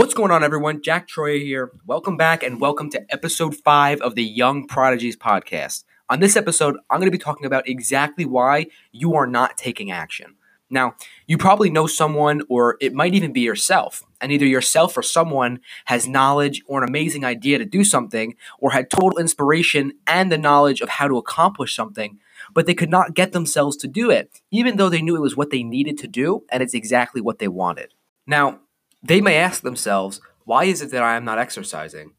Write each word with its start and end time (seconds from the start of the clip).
What's 0.00 0.14
going 0.14 0.30
on, 0.30 0.42
everyone? 0.42 0.80
Jack 0.80 1.06
Troyer 1.06 1.42
here. 1.42 1.72
Welcome 1.84 2.16
back 2.16 2.42
and 2.42 2.58
welcome 2.58 2.88
to 2.88 3.04
episode 3.12 3.54
five 3.54 4.00
of 4.00 4.14
the 4.14 4.24
Young 4.24 4.66
Prodigies 4.66 5.14
podcast. 5.14 5.84
On 6.08 6.20
this 6.20 6.36
episode, 6.36 6.78
I'm 6.88 7.00
going 7.00 7.06
to 7.06 7.16
be 7.16 7.22
talking 7.22 7.44
about 7.44 7.68
exactly 7.68 8.24
why 8.24 8.68
you 8.92 9.12
are 9.14 9.26
not 9.26 9.58
taking 9.58 9.90
action. 9.90 10.36
Now, 10.70 10.94
you 11.26 11.36
probably 11.36 11.68
know 11.68 11.86
someone, 11.86 12.40
or 12.48 12.78
it 12.80 12.94
might 12.94 13.12
even 13.12 13.34
be 13.34 13.42
yourself, 13.42 14.02
and 14.22 14.32
either 14.32 14.46
yourself 14.46 14.96
or 14.96 15.02
someone 15.02 15.60
has 15.84 16.08
knowledge 16.08 16.62
or 16.64 16.82
an 16.82 16.88
amazing 16.88 17.26
idea 17.26 17.58
to 17.58 17.66
do 17.66 17.84
something, 17.84 18.36
or 18.58 18.70
had 18.70 18.88
total 18.88 19.18
inspiration 19.18 19.92
and 20.06 20.32
the 20.32 20.38
knowledge 20.38 20.80
of 20.80 20.88
how 20.88 21.08
to 21.08 21.18
accomplish 21.18 21.76
something, 21.76 22.18
but 22.54 22.64
they 22.64 22.72
could 22.72 22.90
not 22.90 23.12
get 23.12 23.32
themselves 23.32 23.76
to 23.76 23.86
do 23.86 24.08
it, 24.08 24.40
even 24.50 24.78
though 24.78 24.88
they 24.88 25.02
knew 25.02 25.14
it 25.14 25.20
was 25.20 25.36
what 25.36 25.50
they 25.50 25.62
needed 25.62 25.98
to 25.98 26.08
do 26.08 26.42
and 26.50 26.62
it's 26.62 26.72
exactly 26.72 27.20
what 27.20 27.38
they 27.38 27.48
wanted. 27.48 27.92
Now, 28.26 28.60
they 29.02 29.20
may 29.20 29.36
ask 29.36 29.62
themselves, 29.62 30.20
why 30.44 30.64
is 30.64 30.82
it 30.82 30.90
that 30.90 31.02
I 31.02 31.16
am 31.16 31.24
not 31.24 31.38
exercising? 31.38 32.12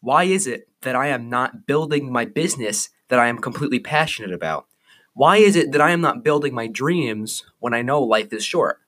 Why 0.00 0.24
is 0.24 0.46
it 0.46 0.68
that 0.82 0.96
I 0.96 1.08
am 1.08 1.28
not 1.28 1.66
building 1.66 2.12
my 2.12 2.24
business 2.24 2.90
that 3.08 3.18
I 3.18 3.28
am 3.28 3.38
completely 3.38 3.78
passionate 3.78 4.32
about? 4.32 4.66
Why 5.14 5.38
is 5.38 5.56
it 5.56 5.72
that 5.72 5.80
I 5.80 5.92
am 5.92 6.00
not 6.00 6.22
building 6.22 6.54
my 6.54 6.66
dreams 6.66 7.44
when 7.58 7.72
I 7.72 7.82
know 7.82 8.02
life 8.02 8.32
is 8.32 8.44
short? 8.44 8.80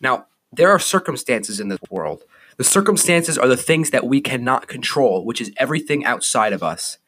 Now, 0.00 0.26
there 0.52 0.70
are 0.70 0.78
circumstances 0.78 1.60
in 1.60 1.68
this 1.68 1.80
world. 1.90 2.24
The 2.56 2.64
circumstances 2.64 3.38
are 3.38 3.48
the 3.48 3.56
things 3.56 3.90
that 3.90 4.06
we 4.06 4.20
cannot 4.20 4.68
control, 4.68 5.24
which 5.24 5.40
is 5.40 5.52
everything 5.56 6.04
outside 6.04 6.52
of 6.52 6.62
us. 6.62 6.98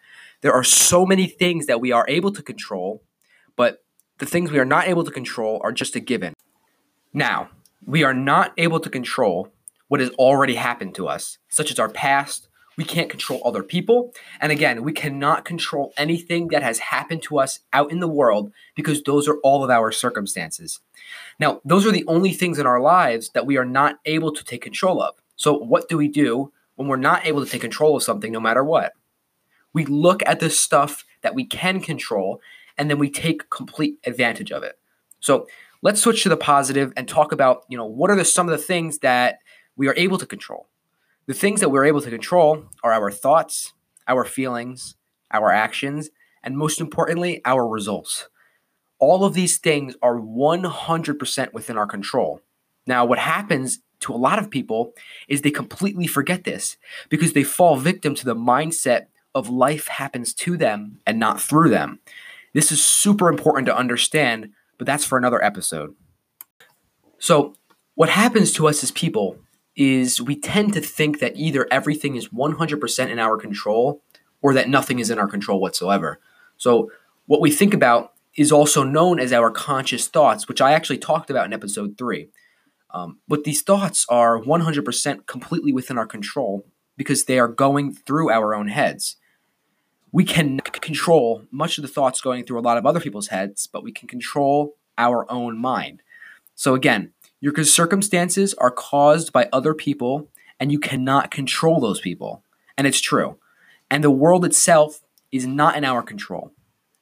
There 0.40 0.52
are 0.52 0.64
so 0.64 1.04
many 1.04 1.26
things 1.26 1.66
that 1.66 1.80
we 1.80 1.92
are 1.92 2.06
able 2.08 2.32
to 2.32 2.42
control, 2.42 3.02
but 3.56 3.84
the 4.18 4.26
things 4.26 4.50
we 4.50 4.58
are 4.58 4.64
not 4.64 4.88
able 4.88 5.04
to 5.04 5.10
control 5.10 5.60
are 5.62 5.72
just 5.72 5.94
a 5.96 6.00
given. 6.00 6.34
Now, 7.12 7.50
we 7.84 8.04
are 8.04 8.14
not 8.14 8.52
able 8.56 8.80
to 8.80 8.88
control 8.88 9.52
what 9.92 10.00
has 10.00 10.08
already 10.12 10.54
happened 10.54 10.94
to 10.94 11.06
us, 11.06 11.36
such 11.50 11.70
as 11.70 11.78
our 11.78 11.90
past. 11.90 12.48
We 12.78 12.84
can't 12.84 13.10
control 13.10 13.42
other 13.44 13.62
people. 13.62 14.14
And 14.40 14.50
again, 14.50 14.84
we 14.84 14.92
cannot 14.92 15.44
control 15.44 15.92
anything 15.98 16.48
that 16.48 16.62
has 16.62 16.78
happened 16.78 17.20
to 17.24 17.38
us 17.38 17.60
out 17.74 17.92
in 17.92 18.00
the 18.00 18.08
world 18.08 18.52
because 18.74 19.02
those 19.02 19.28
are 19.28 19.36
all 19.44 19.62
of 19.62 19.68
our 19.68 19.92
circumstances. 19.92 20.80
Now, 21.38 21.60
those 21.62 21.86
are 21.86 21.92
the 21.92 22.06
only 22.06 22.32
things 22.32 22.58
in 22.58 22.64
our 22.64 22.80
lives 22.80 23.28
that 23.34 23.44
we 23.44 23.58
are 23.58 23.66
not 23.66 23.98
able 24.06 24.32
to 24.32 24.42
take 24.42 24.62
control 24.62 25.02
of. 25.02 25.16
So, 25.36 25.52
what 25.52 25.90
do 25.90 25.98
we 25.98 26.08
do 26.08 26.52
when 26.76 26.88
we're 26.88 26.96
not 26.96 27.26
able 27.26 27.44
to 27.44 27.50
take 27.50 27.60
control 27.60 27.94
of 27.94 28.02
something 28.02 28.32
no 28.32 28.40
matter 28.40 28.64
what? 28.64 28.94
We 29.74 29.84
look 29.84 30.22
at 30.24 30.40
the 30.40 30.48
stuff 30.48 31.04
that 31.20 31.34
we 31.34 31.44
can 31.44 31.80
control 31.80 32.40
and 32.78 32.88
then 32.88 32.98
we 32.98 33.10
take 33.10 33.50
complete 33.50 33.98
advantage 34.06 34.52
of 34.52 34.62
it. 34.62 34.78
So, 35.20 35.46
let's 35.82 36.00
switch 36.00 36.22
to 36.22 36.30
the 36.30 36.38
positive 36.38 36.94
and 36.96 37.06
talk 37.06 37.30
about, 37.30 37.64
you 37.68 37.76
know, 37.76 37.84
what 37.84 38.10
are 38.10 38.16
the 38.16 38.24
some 38.24 38.48
of 38.48 38.58
the 38.58 38.64
things 38.64 39.00
that 39.00 39.40
we 39.76 39.88
are 39.88 39.94
able 39.96 40.18
to 40.18 40.26
control. 40.26 40.68
The 41.26 41.34
things 41.34 41.60
that 41.60 41.70
we're 41.70 41.84
able 41.84 42.00
to 42.00 42.10
control 42.10 42.64
are 42.82 42.92
our 42.92 43.10
thoughts, 43.10 43.74
our 44.08 44.24
feelings, 44.24 44.96
our 45.30 45.50
actions, 45.50 46.10
and 46.42 46.58
most 46.58 46.80
importantly, 46.80 47.40
our 47.44 47.66
results. 47.66 48.28
All 48.98 49.24
of 49.24 49.34
these 49.34 49.58
things 49.58 49.94
are 50.02 50.16
100% 50.16 51.52
within 51.52 51.78
our 51.78 51.86
control. 51.86 52.40
Now, 52.86 53.04
what 53.04 53.18
happens 53.18 53.80
to 54.00 54.12
a 54.12 54.16
lot 54.16 54.38
of 54.38 54.50
people 54.50 54.92
is 55.28 55.42
they 55.42 55.50
completely 55.50 56.06
forget 56.06 56.44
this 56.44 56.76
because 57.08 57.32
they 57.32 57.44
fall 57.44 57.76
victim 57.76 58.14
to 58.16 58.24
the 58.24 58.34
mindset 58.34 59.06
of 59.34 59.48
life 59.48 59.88
happens 59.88 60.34
to 60.34 60.56
them 60.56 60.98
and 61.06 61.18
not 61.18 61.40
through 61.40 61.70
them. 61.70 62.00
This 62.52 62.70
is 62.70 62.84
super 62.84 63.28
important 63.28 63.66
to 63.66 63.76
understand, 63.76 64.50
but 64.76 64.86
that's 64.86 65.04
for 65.04 65.16
another 65.16 65.42
episode. 65.42 65.94
So, 67.18 67.54
what 67.94 68.08
happens 68.08 68.52
to 68.54 68.66
us 68.66 68.82
as 68.82 68.90
people 68.90 69.38
is 69.76 70.20
we 70.20 70.36
tend 70.36 70.74
to 70.74 70.80
think 70.80 71.18
that 71.20 71.36
either 71.36 71.66
everything 71.70 72.16
is 72.16 72.28
100% 72.28 73.08
in 73.08 73.18
our 73.18 73.36
control 73.36 74.02
or 74.42 74.52
that 74.54 74.68
nothing 74.68 74.98
is 74.98 75.10
in 75.10 75.18
our 75.18 75.28
control 75.28 75.60
whatsoever. 75.60 76.20
So, 76.56 76.90
what 77.26 77.40
we 77.40 77.50
think 77.50 77.72
about 77.72 78.12
is 78.36 78.50
also 78.50 78.82
known 78.82 79.20
as 79.20 79.32
our 79.32 79.50
conscious 79.50 80.08
thoughts, 80.08 80.48
which 80.48 80.60
I 80.60 80.72
actually 80.72 80.98
talked 80.98 81.30
about 81.30 81.46
in 81.46 81.52
episode 81.52 81.96
three. 81.96 82.28
Um, 82.90 83.20
but 83.28 83.44
these 83.44 83.62
thoughts 83.62 84.04
are 84.08 84.40
100% 84.40 85.26
completely 85.26 85.72
within 85.72 85.96
our 85.98 86.06
control 86.06 86.66
because 86.96 87.24
they 87.24 87.38
are 87.38 87.48
going 87.48 87.94
through 87.94 88.30
our 88.30 88.54
own 88.54 88.68
heads. 88.68 89.16
We 90.10 90.24
can 90.24 90.60
control 90.60 91.44
much 91.50 91.78
of 91.78 91.82
the 91.82 91.88
thoughts 91.88 92.20
going 92.20 92.44
through 92.44 92.58
a 92.58 92.60
lot 92.60 92.76
of 92.76 92.84
other 92.84 93.00
people's 93.00 93.28
heads, 93.28 93.66
but 93.66 93.82
we 93.82 93.92
can 93.92 94.08
control 94.08 94.74
our 94.98 95.30
own 95.30 95.56
mind. 95.56 96.02
So, 96.54 96.74
again, 96.74 97.12
your 97.42 97.52
circumstances 97.64 98.54
are 98.54 98.70
caused 98.70 99.32
by 99.32 99.48
other 99.52 99.74
people, 99.74 100.28
and 100.60 100.70
you 100.70 100.78
cannot 100.78 101.32
control 101.32 101.80
those 101.80 102.00
people. 102.00 102.44
And 102.78 102.86
it's 102.86 103.00
true. 103.00 103.36
And 103.90 104.04
the 104.04 104.12
world 104.12 104.44
itself 104.44 105.00
is 105.32 105.44
not 105.44 105.76
in 105.76 105.84
our 105.84 106.02
control. 106.02 106.52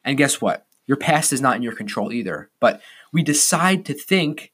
And 0.02 0.16
guess 0.16 0.40
what? 0.40 0.66
Your 0.86 0.96
past 0.96 1.34
is 1.34 1.42
not 1.42 1.56
in 1.56 1.62
your 1.62 1.74
control 1.74 2.10
either. 2.10 2.48
But 2.58 2.80
we 3.12 3.22
decide 3.22 3.84
to 3.84 3.94
think, 3.94 4.50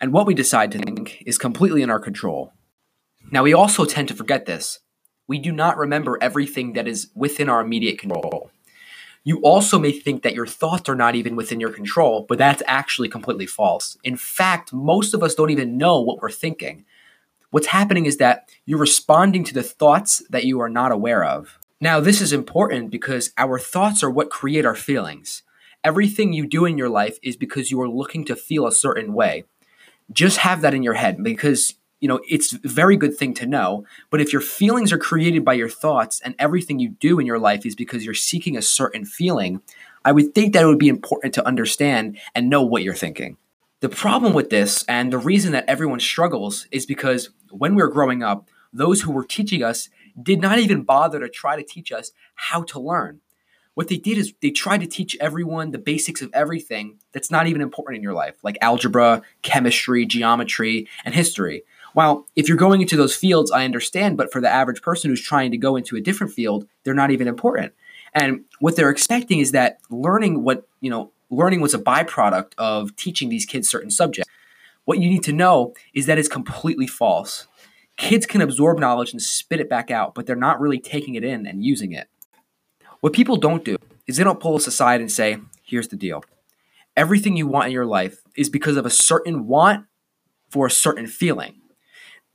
and 0.00 0.14
what 0.14 0.26
we 0.26 0.32
decide 0.32 0.72
to 0.72 0.78
think 0.78 1.22
is 1.26 1.36
completely 1.36 1.82
in 1.82 1.90
our 1.90 2.00
control. 2.00 2.54
Now, 3.30 3.42
we 3.42 3.52
also 3.52 3.84
tend 3.84 4.08
to 4.08 4.14
forget 4.14 4.46
this. 4.46 4.78
We 5.28 5.38
do 5.38 5.52
not 5.52 5.76
remember 5.76 6.16
everything 6.22 6.72
that 6.72 6.88
is 6.88 7.10
within 7.14 7.50
our 7.50 7.60
immediate 7.60 7.98
control. 7.98 8.50
You 9.26 9.40
also 9.40 9.80
may 9.80 9.90
think 9.90 10.22
that 10.22 10.36
your 10.36 10.46
thoughts 10.46 10.88
are 10.88 10.94
not 10.94 11.16
even 11.16 11.34
within 11.34 11.58
your 11.58 11.72
control, 11.72 12.24
but 12.28 12.38
that's 12.38 12.62
actually 12.64 13.08
completely 13.08 13.44
false. 13.44 13.98
In 14.04 14.16
fact, 14.16 14.72
most 14.72 15.14
of 15.14 15.22
us 15.24 15.34
don't 15.34 15.50
even 15.50 15.76
know 15.76 16.00
what 16.00 16.22
we're 16.22 16.30
thinking. 16.30 16.84
What's 17.50 17.66
happening 17.66 18.06
is 18.06 18.18
that 18.18 18.48
you're 18.66 18.78
responding 18.78 19.42
to 19.42 19.52
the 19.52 19.64
thoughts 19.64 20.22
that 20.30 20.44
you 20.44 20.60
are 20.60 20.68
not 20.68 20.92
aware 20.92 21.24
of. 21.24 21.58
Now, 21.80 21.98
this 21.98 22.20
is 22.20 22.32
important 22.32 22.92
because 22.92 23.32
our 23.36 23.58
thoughts 23.58 24.04
are 24.04 24.10
what 24.12 24.30
create 24.30 24.64
our 24.64 24.76
feelings. 24.76 25.42
Everything 25.82 26.32
you 26.32 26.46
do 26.46 26.64
in 26.64 26.78
your 26.78 26.88
life 26.88 27.18
is 27.20 27.36
because 27.36 27.72
you 27.72 27.80
are 27.80 27.88
looking 27.88 28.24
to 28.26 28.36
feel 28.36 28.64
a 28.64 28.70
certain 28.70 29.12
way. 29.12 29.42
Just 30.12 30.36
have 30.38 30.60
that 30.60 30.72
in 30.72 30.84
your 30.84 30.94
head 30.94 31.20
because 31.24 31.74
you 32.06 32.08
know, 32.08 32.20
it's 32.28 32.52
a 32.52 32.58
very 32.62 32.96
good 32.96 33.16
thing 33.16 33.34
to 33.34 33.46
know. 33.46 33.84
But 34.10 34.20
if 34.20 34.32
your 34.32 34.40
feelings 34.40 34.92
are 34.92 34.98
created 34.98 35.44
by 35.44 35.54
your 35.54 35.68
thoughts 35.68 36.20
and 36.20 36.36
everything 36.38 36.78
you 36.78 36.90
do 36.90 37.18
in 37.18 37.26
your 37.26 37.40
life 37.40 37.66
is 37.66 37.74
because 37.74 38.04
you're 38.04 38.14
seeking 38.14 38.56
a 38.56 38.62
certain 38.62 39.04
feeling, 39.04 39.60
I 40.04 40.12
would 40.12 40.32
think 40.32 40.52
that 40.52 40.62
it 40.62 40.68
would 40.68 40.78
be 40.78 40.86
important 40.86 41.34
to 41.34 41.44
understand 41.44 42.16
and 42.32 42.48
know 42.48 42.62
what 42.62 42.84
you're 42.84 42.94
thinking. 42.94 43.38
The 43.80 43.88
problem 43.88 44.34
with 44.34 44.50
this 44.50 44.84
and 44.84 45.12
the 45.12 45.18
reason 45.18 45.50
that 45.50 45.64
everyone 45.66 45.98
struggles 45.98 46.68
is 46.70 46.86
because 46.86 47.30
when 47.50 47.74
we 47.74 47.82
were 47.82 47.90
growing 47.90 48.22
up, 48.22 48.48
those 48.72 49.02
who 49.02 49.10
were 49.10 49.24
teaching 49.24 49.64
us 49.64 49.88
did 50.22 50.40
not 50.40 50.60
even 50.60 50.84
bother 50.84 51.18
to 51.18 51.28
try 51.28 51.56
to 51.56 51.64
teach 51.64 51.90
us 51.90 52.12
how 52.36 52.62
to 52.62 52.78
learn. 52.78 53.20
What 53.74 53.88
they 53.88 53.96
did 53.96 54.16
is 54.16 54.32
they 54.40 54.52
tried 54.52 54.82
to 54.82 54.86
teach 54.86 55.16
everyone 55.20 55.72
the 55.72 55.78
basics 55.78 56.22
of 56.22 56.30
everything 56.32 56.98
that's 57.10 57.32
not 57.32 57.48
even 57.48 57.60
important 57.60 57.96
in 57.96 58.02
your 58.04 58.14
life, 58.14 58.36
like 58.44 58.56
algebra, 58.62 59.22
chemistry, 59.42 60.06
geometry, 60.06 60.88
and 61.04 61.12
history. 61.12 61.64
While 61.96 62.26
if 62.36 62.46
you're 62.46 62.58
going 62.58 62.82
into 62.82 62.94
those 62.94 63.16
fields, 63.16 63.50
I 63.50 63.64
understand, 63.64 64.18
but 64.18 64.30
for 64.30 64.38
the 64.38 64.50
average 64.50 64.82
person 64.82 65.08
who's 65.08 65.22
trying 65.22 65.50
to 65.52 65.56
go 65.56 65.76
into 65.76 65.96
a 65.96 66.00
different 66.02 66.30
field, 66.30 66.68
they're 66.84 66.92
not 66.92 67.10
even 67.10 67.26
important. 67.26 67.72
And 68.12 68.44
what 68.60 68.76
they're 68.76 68.90
expecting 68.90 69.38
is 69.38 69.52
that 69.52 69.78
learning 69.88 70.44
what, 70.44 70.68
you 70.82 70.90
know, 70.90 71.10
learning 71.30 71.62
was 71.62 71.72
a 71.72 71.78
byproduct 71.78 72.52
of 72.58 72.94
teaching 72.96 73.30
these 73.30 73.46
kids 73.46 73.66
certain 73.66 73.90
subjects. 73.90 74.30
What 74.84 74.98
you 74.98 75.08
need 75.08 75.22
to 75.22 75.32
know 75.32 75.72
is 75.94 76.04
that 76.04 76.18
it's 76.18 76.28
completely 76.28 76.86
false. 76.86 77.48
Kids 77.96 78.26
can 78.26 78.42
absorb 78.42 78.78
knowledge 78.78 79.12
and 79.12 79.22
spit 79.22 79.60
it 79.60 79.70
back 79.70 79.90
out, 79.90 80.14
but 80.14 80.26
they're 80.26 80.36
not 80.36 80.60
really 80.60 80.78
taking 80.78 81.14
it 81.14 81.24
in 81.24 81.46
and 81.46 81.64
using 81.64 81.92
it. 81.92 82.08
What 83.00 83.14
people 83.14 83.38
don't 83.38 83.64
do 83.64 83.78
is 84.06 84.18
they 84.18 84.24
don't 84.24 84.38
pull 84.38 84.56
us 84.56 84.66
aside 84.66 85.00
and 85.00 85.10
say, 85.10 85.38
here's 85.62 85.88
the 85.88 85.96
deal. 85.96 86.22
Everything 86.94 87.38
you 87.38 87.46
want 87.46 87.68
in 87.68 87.72
your 87.72 87.86
life 87.86 88.18
is 88.36 88.50
because 88.50 88.76
of 88.76 88.84
a 88.84 88.90
certain 88.90 89.46
want 89.46 89.86
for 90.50 90.66
a 90.66 90.70
certain 90.70 91.06
feeling. 91.06 91.62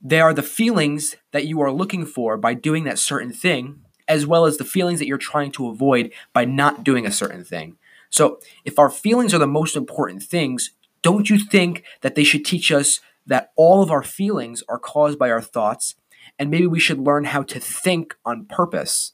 They 0.02 0.20
are 0.20 0.34
the 0.34 0.42
feelings 0.42 1.14
that 1.30 1.46
you 1.46 1.60
are 1.60 1.70
looking 1.70 2.04
for 2.04 2.36
by 2.36 2.54
doing 2.54 2.84
that 2.84 2.98
certain 2.98 3.32
thing, 3.32 3.82
as 4.08 4.26
well 4.26 4.46
as 4.46 4.56
the 4.56 4.64
feelings 4.64 4.98
that 4.98 5.06
you're 5.06 5.18
trying 5.18 5.52
to 5.52 5.68
avoid 5.68 6.12
by 6.32 6.44
not 6.44 6.82
doing 6.82 7.06
a 7.06 7.12
certain 7.12 7.44
thing. 7.44 7.76
So, 8.10 8.40
if 8.64 8.78
our 8.78 8.90
feelings 8.90 9.32
are 9.32 9.38
the 9.38 9.46
most 9.46 9.76
important 9.76 10.22
things, 10.22 10.72
don't 11.02 11.30
you 11.30 11.38
think 11.38 11.84
that 12.02 12.14
they 12.14 12.24
should 12.24 12.44
teach 12.44 12.70
us 12.72 13.00
that 13.26 13.52
all 13.56 13.82
of 13.82 13.90
our 13.90 14.02
feelings 14.02 14.62
are 14.68 14.78
caused 14.78 15.18
by 15.18 15.30
our 15.30 15.40
thoughts, 15.40 15.94
and 16.38 16.50
maybe 16.50 16.66
we 16.66 16.80
should 16.80 16.98
learn 16.98 17.24
how 17.24 17.42
to 17.44 17.60
think 17.60 18.16
on 18.24 18.46
purpose? 18.46 19.12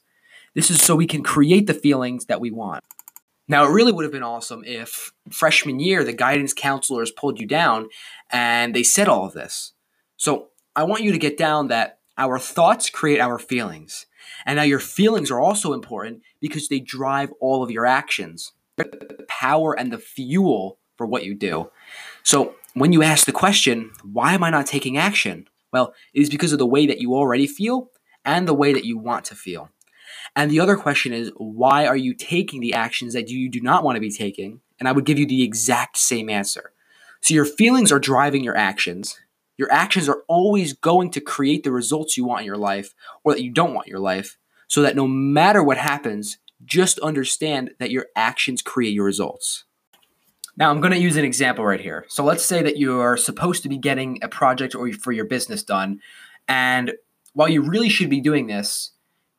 This 0.55 0.71
is 0.71 0.81
so 0.81 0.95
we 0.95 1.07
can 1.07 1.23
create 1.23 1.67
the 1.67 1.73
feelings 1.73 2.25
that 2.25 2.41
we 2.41 2.51
want. 2.51 2.83
Now, 3.47 3.65
it 3.65 3.71
really 3.71 3.91
would 3.91 4.03
have 4.03 4.11
been 4.11 4.23
awesome 4.23 4.63
if 4.65 5.11
freshman 5.31 5.79
year 5.79 6.03
the 6.03 6.13
guidance 6.13 6.53
counselors 6.53 7.11
pulled 7.11 7.39
you 7.39 7.47
down 7.47 7.89
and 8.31 8.75
they 8.75 8.83
said 8.83 9.07
all 9.07 9.25
of 9.25 9.33
this. 9.33 9.73
So, 10.17 10.49
I 10.79 10.83
want 10.83 11.03
you 11.03 11.11
to 11.11 11.17
get 11.17 11.35
down 11.35 11.67
that 11.67 11.99
our 12.17 12.39
thoughts 12.39 12.89
create 12.89 13.19
our 13.19 13.37
feelings. 13.37 14.05
And 14.45 14.55
now 14.55 14.63
your 14.63 14.79
feelings 14.79 15.29
are 15.29 15.41
also 15.41 15.73
important 15.73 16.21
because 16.39 16.69
they 16.69 16.79
drive 16.79 17.33
all 17.41 17.63
of 17.63 17.69
your 17.69 17.85
actions, 17.85 18.53
the 18.77 19.25
power 19.27 19.77
and 19.77 19.91
the 19.91 19.97
fuel 19.97 20.79
for 20.95 21.05
what 21.05 21.25
you 21.25 21.35
do. 21.35 21.69
So 22.23 22.55
when 22.75 22.93
you 22.93 23.03
ask 23.03 23.25
the 23.25 23.33
question, 23.33 23.91
why 24.03 24.33
am 24.33 24.41
I 24.41 24.51
not 24.51 24.67
taking 24.67 24.97
action? 24.97 25.49
Well, 25.73 25.93
it 26.13 26.21
is 26.21 26.29
because 26.29 26.53
of 26.53 26.59
the 26.59 26.65
way 26.65 26.87
that 26.87 27.01
you 27.01 27.13
already 27.13 27.45
feel 27.45 27.91
and 28.23 28.47
the 28.47 28.53
way 28.53 28.71
that 28.71 28.85
you 28.85 28.97
want 28.97 29.25
to 29.25 29.35
feel. 29.35 29.71
And 30.33 30.49
the 30.49 30.61
other 30.61 30.77
question 30.77 31.11
is, 31.11 31.29
why 31.35 31.87
are 31.87 31.97
you 31.97 32.13
taking 32.13 32.61
the 32.61 32.73
actions 32.73 33.13
that 33.15 33.27
you 33.27 33.49
do 33.49 33.59
not 33.59 33.83
want 33.83 33.97
to 33.97 34.01
be 34.01 34.11
taking? 34.11 34.61
And 34.79 34.87
I 34.87 34.93
would 34.93 35.05
give 35.05 35.19
you 35.19 35.27
the 35.27 35.43
exact 35.43 35.97
same 35.97 36.29
answer. 36.29 36.71
So 37.19 37.33
your 37.33 37.43
feelings 37.43 37.91
are 37.91 37.99
driving 37.99 38.45
your 38.45 38.55
actions. 38.55 39.19
Your 39.59 39.69
actions 39.73 40.07
are 40.07 40.23
always 40.29 40.71
going 40.71 41.11
to 41.11 41.19
create 41.19 41.65
the 41.65 41.71
results 41.73 42.15
you 42.15 42.23
want 42.23 42.39
in 42.39 42.45
your 42.45 42.55
life 42.55 42.95
or 43.25 43.33
that 43.33 43.43
you 43.43 43.51
don't 43.51 43.73
want 43.73 43.87
in 43.87 43.91
your 43.91 43.99
life. 43.99 44.37
So 44.69 44.81
that 44.83 44.95
no 44.95 45.05
matter 45.05 45.61
what 45.61 45.77
happens, 45.77 46.37
just 46.63 46.97
understand 46.99 47.71
that 47.77 47.91
your 47.91 48.05
actions 48.15 48.61
create 48.61 48.93
your 48.93 49.03
results. 49.03 49.65
Now, 50.55 50.71
I'm 50.71 50.79
going 50.79 50.93
to 50.93 50.99
use 50.99 51.17
an 51.17 51.25
example 51.25 51.65
right 51.65 51.81
here. 51.81 52.05
So 52.07 52.23
let's 52.23 52.45
say 52.45 52.63
that 52.63 52.77
you 52.77 53.01
are 53.01 53.17
supposed 53.17 53.63
to 53.63 53.69
be 53.69 53.77
getting 53.77 54.19
a 54.23 54.29
project 54.29 54.75
or 54.75 54.93
for 54.93 55.11
your 55.11 55.25
business 55.25 55.61
done, 55.61 55.99
and 56.47 56.93
while 57.33 57.49
you 57.49 57.61
really 57.61 57.89
should 57.89 58.09
be 58.09 58.21
doing 58.21 58.47
this, 58.47 58.91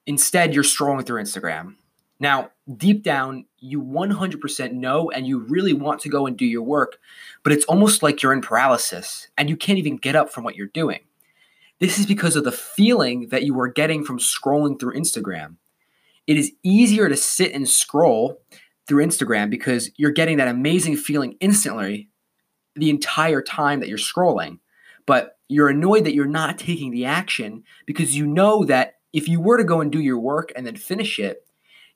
instead 0.07 0.55
you're 0.55 0.65
scrolling 0.65 1.07
through 1.07 1.23
Instagram. 1.23 1.77
Now, 2.19 2.51
deep 2.77 3.03
down, 3.03 3.47
you 3.61 3.83
100% 3.83 4.73
know 4.73 5.11
and 5.11 5.27
you 5.27 5.39
really 5.41 5.73
want 5.73 6.01
to 6.01 6.09
go 6.09 6.27
and 6.27 6.37
do 6.37 6.47
your 6.47 6.63
work, 6.63 6.99
but 7.43 7.53
it's 7.53 7.65
almost 7.67 8.03
like 8.03 8.23
you're 8.23 8.33
in 8.33 8.41
paralysis 8.41 9.29
and 9.37 9.49
you 9.49 9.57
can't 9.57 9.79
even 9.79 9.97
get 9.97 10.17
up 10.17 10.31
from 10.33 10.45
what 10.45 10.57
you're 10.57 10.67
doing. 10.69 11.01
This 11.79 11.99
is 11.99 12.07
because 12.07 12.37
of 12.37 12.45
the 12.45 12.53
feeling 12.53 13.29
that 13.29 13.45
you 13.45 13.59
are 13.61 13.69
getting 13.69 14.05
from 14.05 14.19
scrolling 14.19 14.79
through 14.79 14.95
Instagram. 14.95 15.57
It 16.27 16.37
is 16.37 16.53
easier 16.63 17.09
to 17.09 17.17
sit 17.17 17.53
and 17.53 17.69
scroll 17.69 18.41
through 18.87 19.05
Instagram 19.05 19.51
because 19.51 19.91
you're 19.97 20.11
getting 20.11 20.37
that 20.39 20.49
amazing 20.49 20.97
feeling 20.97 21.37
instantly 21.41 22.09
the 22.77 22.91
entire 22.91 23.43
time 23.43 23.81
that 23.81 23.89
you're 23.89 23.99
scrolling. 23.99 24.59
But 25.07 25.39
you're 25.49 25.69
annoyed 25.69 26.05
that 26.05 26.15
you're 26.15 26.27
not 26.27 26.59
taking 26.59 26.91
the 26.91 27.07
action 27.07 27.65
because 27.87 28.17
you 28.17 28.27
know 28.27 28.65
that 28.65 28.97
if 29.13 29.29
you 29.29 29.41
were 29.41 29.57
to 29.57 29.65
go 29.65 29.81
and 29.81 29.91
do 29.91 30.01
your 30.01 30.19
work 30.19 30.53
and 30.55 30.67
then 30.67 30.77
finish 30.77 31.19
it, 31.19 31.45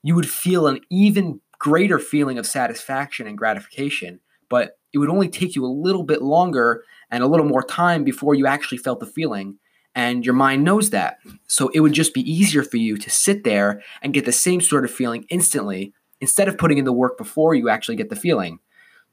you 0.02 0.14
would 0.14 0.28
feel 0.28 0.66
an 0.66 0.81
even 0.90 1.40
greater 1.64 1.99
feeling 1.99 2.37
of 2.37 2.46
satisfaction 2.46 3.26
and 3.26 3.38
gratification. 3.38 4.20
But 4.50 4.78
it 4.93 4.99
would 4.99 5.08
only 5.08 5.31
take 5.31 5.56
you 5.56 5.64
a 5.64 5.66
little 5.66 6.02
bit 6.02 6.20
longer 6.20 6.84
and 7.11 7.25
a 7.25 7.26
little 7.26 7.46
more 7.46 7.62
time 7.62 8.05
before 8.05 8.34
you 8.34 8.46
actually 8.46 8.76
felt 8.76 9.00
the 9.00 9.06
feeling. 9.06 9.58
And 9.94 10.26
your 10.26 10.34
mind 10.34 10.62
knows 10.62 10.90
that. 10.90 11.20
So 11.46 11.70
it 11.72 11.81
would 11.81 11.94
just 11.94 12.12
be 12.12 12.31
easier 12.31 12.64
for 12.64 12.76
you 12.76 12.99
to 12.99 13.08
sit 13.08 13.44
there 13.44 13.82
and 14.02 14.12
get 14.12 14.26
the 14.26 14.31
same 14.32 14.61
sort 14.61 14.84
of 14.84 14.90
feeling 14.90 15.25
instantly 15.31 15.94
instead 16.20 16.49
of 16.49 16.58
putting 16.58 16.76
in 16.76 16.84
the 16.84 16.93
work 16.93 17.16
before 17.16 17.55
you 17.55 17.70
actually 17.70 17.96
get 17.96 18.11
the 18.11 18.16
feeling. 18.16 18.58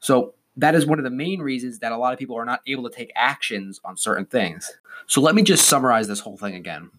So 0.00 0.34
that 0.58 0.74
is 0.74 0.84
one 0.84 0.98
of 0.98 1.04
the 1.04 1.10
main 1.10 1.40
reasons 1.40 1.78
that 1.78 1.92
a 1.92 1.96
lot 1.96 2.12
of 2.12 2.18
people 2.18 2.36
are 2.36 2.44
not 2.44 2.60
able 2.66 2.82
to 2.82 2.94
take 2.94 3.12
actions 3.16 3.80
on 3.82 3.96
certain 3.96 4.26
things. 4.26 4.70
So 5.06 5.22
let 5.22 5.34
me 5.34 5.40
just 5.42 5.66
summarize 5.66 6.06
this 6.06 6.20
whole 6.20 6.36
thing 6.36 6.54
again. 6.54 6.90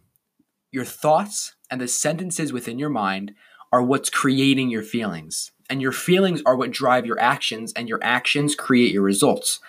Your 0.72 0.86
thoughts 0.86 1.54
and 1.70 1.80
the 1.80 1.88
sentences 1.88 2.52
within 2.52 2.80
your 2.80 2.90
mind 2.90 3.36
are 3.74 3.82
what's 3.82 4.10
creating 4.12 4.70
your 4.70 4.84
feelings. 4.84 5.52
And 5.68 5.82
your 5.82 5.92
feelings 5.92 6.44
are 6.46 6.56
what 6.56 6.70
drive 6.70 7.08
your 7.08 7.20
actions, 7.20 7.74
and 7.74 7.90
your 7.90 8.00
actions 8.04 8.54
create 8.54 8.94
your 8.94 9.02
results. 9.02 9.60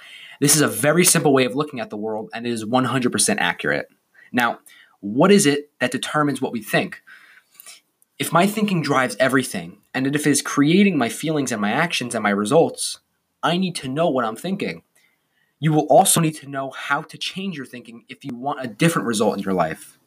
This 0.40 0.54
is 0.54 0.60
a 0.60 0.68
very 0.68 1.04
simple 1.04 1.32
way 1.32 1.46
of 1.46 1.54
looking 1.54 1.80
at 1.80 1.88
the 1.88 1.96
world, 1.96 2.28
and 2.34 2.46
it 2.46 2.50
is 2.50 2.66
100% 2.66 3.36
accurate. 3.38 3.88
Now, 4.30 4.58
what 5.00 5.32
is 5.32 5.46
it 5.46 5.70
that 5.80 5.90
determines 5.90 6.42
what 6.42 6.52
we 6.52 6.62
think? 6.62 7.02
If 8.18 8.30
my 8.30 8.46
thinking 8.46 8.82
drives 8.82 9.16
everything, 9.18 9.78
and 9.94 10.06
if 10.06 10.26
it 10.26 10.30
is 10.30 10.42
creating 10.42 10.98
my 10.98 11.08
feelings 11.08 11.50
and 11.50 11.62
my 11.62 11.72
actions 11.72 12.14
and 12.14 12.22
my 12.22 12.30
results, 12.30 13.00
I 13.42 13.56
need 13.56 13.74
to 13.76 13.88
know 13.88 14.10
what 14.10 14.26
I'm 14.26 14.36
thinking. 14.36 14.82
You 15.60 15.72
will 15.72 15.86
also 15.86 16.20
need 16.20 16.34
to 16.36 16.48
know 16.48 16.70
how 16.70 17.00
to 17.02 17.16
change 17.16 17.56
your 17.56 17.64
thinking 17.64 18.04
if 18.10 18.22
you 18.22 18.34
want 18.34 18.62
a 18.62 18.68
different 18.68 19.08
result 19.08 19.38
in 19.38 19.42
your 19.42 19.54
life. 19.54 19.98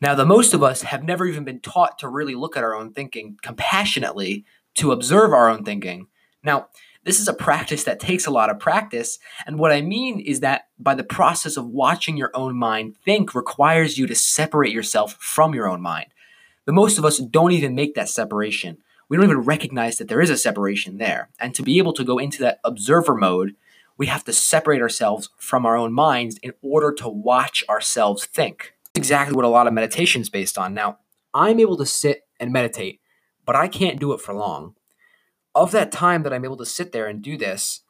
Now, 0.00 0.14
the 0.14 0.26
most 0.26 0.54
of 0.54 0.62
us 0.62 0.82
have 0.82 1.02
never 1.02 1.26
even 1.26 1.44
been 1.44 1.60
taught 1.60 1.98
to 1.98 2.08
really 2.08 2.34
look 2.34 2.56
at 2.56 2.62
our 2.62 2.74
own 2.74 2.92
thinking 2.92 3.36
compassionately, 3.42 4.44
to 4.76 4.92
observe 4.92 5.32
our 5.32 5.50
own 5.50 5.64
thinking. 5.64 6.06
Now, 6.44 6.68
this 7.04 7.20
is 7.20 7.28
a 7.28 7.32
practice 7.32 7.84
that 7.84 8.00
takes 8.00 8.26
a 8.26 8.30
lot 8.30 8.50
of 8.50 8.58
practice. 8.58 9.18
And 9.46 9.58
what 9.58 9.72
I 9.72 9.80
mean 9.80 10.20
is 10.20 10.40
that 10.40 10.68
by 10.78 10.94
the 10.94 11.04
process 11.04 11.56
of 11.56 11.66
watching 11.66 12.16
your 12.16 12.30
own 12.34 12.56
mind 12.56 12.96
think 13.04 13.34
requires 13.34 13.98
you 13.98 14.06
to 14.06 14.14
separate 14.14 14.72
yourself 14.72 15.14
from 15.14 15.54
your 15.54 15.68
own 15.68 15.80
mind. 15.80 16.08
The 16.64 16.72
most 16.72 16.98
of 16.98 17.04
us 17.04 17.18
don't 17.18 17.52
even 17.52 17.74
make 17.74 17.94
that 17.94 18.08
separation. 18.08 18.78
We 19.08 19.16
don't 19.16 19.24
even 19.24 19.38
recognize 19.38 19.96
that 19.96 20.08
there 20.08 20.20
is 20.20 20.30
a 20.30 20.36
separation 20.36 20.98
there. 20.98 21.30
And 21.40 21.54
to 21.54 21.62
be 21.62 21.78
able 21.78 21.94
to 21.94 22.04
go 22.04 22.18
into 22.18 22.40
that 22.42 22.60
observer 22.62 23.14
mode, 23.14 23.56
we 23.96 24.06
have 24.06 24.22
to 24.24 24.32
separate 24.32 24.82
ourselves 24.82 25.30
from 25.38 25.64
our 25.64 25.76
own 25.76 25.92
minds 25.92 26.38
in 26.42 26.52
order 26.62 26.92
to 26.92 27.08
watch 27.08 27.64
ourselves 27.68 28.26
think. 28.26 28.74
Exactly 28.94 29.34
what 29.34 29.44
a 29.44 29.48
lot 29.48 29.66
of 29.66 29.72
meditation 29.72 30.22
is 30.22 30.30
based 30.30 30.58
on. 30.58 30.74
Now, 30.74 30.98
I'm 31.34 31.60
able 31.60 31.76
to 31.76 31.86
sit 31.86 32.22
and 32.40 32.52
meditate, 32.52 33.00
but 33.44 33.56
I 33.56 33.68
can't 33.68 34.00
do 34.00 34.12
it 34.12 34.20
for 34.20 34.34
long. 34.34 34.74
Of 35.54 35.72
that 35.72 35.92
time 35.92 36.22
that 36.22 36.32
I'm 36.32 36.44
able 36.44 36.56
to 36.56 36.66
sit 36.66 36.92
there 36.92 37.06
and 37.06 37.22
do 37.22 37.36
this, 37.36 37.80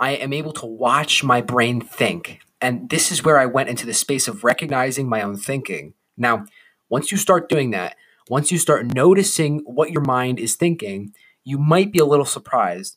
I 0.00 0.12
am 0.12 0.32
able 0.32 0.52
to 0.54 0.66
watch 0.66 1.22
my 1.22 1.40
brain 1.40 1.80
think. 1.80 2.40
And 2.60 2.88
this 2.88 3.12
is 3.12 3.24
where 3.24 3.38
I 3.38 3.46
went 3.46 3.68
into 3.68 3.86
the 3.86 3.94
space 3.94 4.26
of 4.26 4.44
recognizing 4.44 5.08
my 5.08 5.22
own 5.22 5.36
thinking. 5.36 5.94
Now, 6.16 6.46
once 6.88 7.12
you 7.12 7.18
start 7.18 7.48
doing 7.48 7.70
that, 7.70 7.96
once 8.28 8.50
you 8.50 8.58
start 8.58 8.94
noticing 8.94 9.60
what 9.66 9.90
your 9.90 10.02
mind 10.02 10.38
is 10.38 10.56
thinking, 10.56 11.14
you 11.44 11.58
might 11.58 11.92
be 11.92 11.98
a 11.98 12.06
little 12.06 12.24
surprised. 12.24 12.96